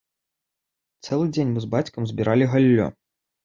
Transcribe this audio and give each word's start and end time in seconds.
Цэлы 1.03 1.29
дзень 1.37 1.53
мы 1.59 1.65
з 1.67 1.71
бацькам 1.77 2.11
збіралі 2.15 2.51
галлё. 2.57 2.93